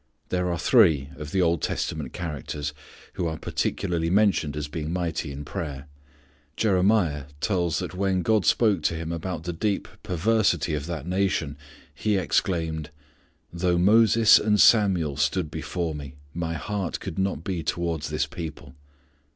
There 0.29 0.51
are 0.51 0.57
three 0.57 1.09
of 1.15 1.29
the 1.31 1.43
Old 1.43 1.61
Testament 1.61 2.11
characters 2.11 2.73
who 3.13 3.27
are 3.27 3.37
particularly 3.37 4.09
mentioned 4.09 4.57
as 4.57 4.67
being 4.67 4.91
mighty 4.91 5.31
in 5.31 5.45
prayer. 5.45 5.85
Jeremiah 6.57 7.25
tells 7.39 7.77
that 7.77 7.93
when 7.93 8.23
God 8.23 8.43
spoke 8.43 8.81
to 8.81 8.95
him 8.95 9.11
about 9.11 9.43
the 9.43 9.53
deep 9.53 9.87
perversity 10.01 10.73
of 10.73 10.87
that 10.87 11.05
nation 11.05 11.55
He 11.93 12.17
exclaimed, 12.17 12.89
"Though 13.53 13.77
Moses 13.77 14.39
and 14.39 14.59
Samuel 14.59 15.17
stood 15.17 15.51
before 15.51 15.93
Me 15.93 16.15
My 16.33 16.55
heart 16.55 16.99
could 16.99 17.19
not 17.19 17.43
be 17.43 17.61
towards 17.61 18.09
this 18.09 18.25
people." 18.25 18.73